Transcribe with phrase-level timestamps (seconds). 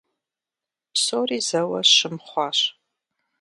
[0.93, 2.59] Псори зэуэ щым хъуащ.